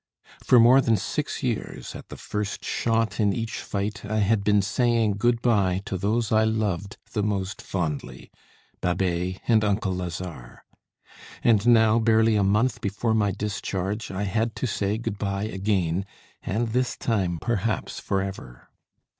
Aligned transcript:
For 0.43 0.59
more 0.59 0.81
than 0.81 0.97
six 0.97 1.43
years, 1.43 1.93
at 1.93 2.09
the 2.09 2.17
first 2.17 2.65
shot 2.65 3.19
in 3.19 3.33
each 3.33 3.59
fight, 3.59 4.03
I 4.03 4.17
had 4.17 4.43
been 4.43 4.63
saying 4.63 5.17
good 5.17 5.43
bye 5.43 5.83
to 5.85 5.95
those 5.95 6.31
I 6.31 6.43
loved 6.43 6.97
the 7.13 7.21
most 7.21 7.61
fondly, 7.61 8.31
Babet 8.81 9.41
and 9.47 9.63
uncle 9.63 9.93
Lazare. 9.93 10.63
And 11.43 11.67
now, 11.67 11.99
barely 11.99 12.35
a 12.35 12.43
month 12.43 12.81
before 12.81 13.13
my 13.13 13.29
discharge, 13.29 14.09
I 14.09 14.23
had 14.23 14.55
to 14.55 14.65
say 14.65 14.97
good 14.97 15.19
bye 15.19 15.43
again, 15.45 16.07
and 16.41 16.69
this 16.69 16.97
time 16.97 17.37
perhaps 17.39 17.99
for 17.99 18.23
ever. 18.23 18.69